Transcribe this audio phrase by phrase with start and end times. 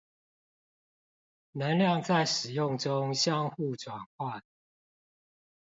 [1.51, 4.41] 能量在使用中相互轉換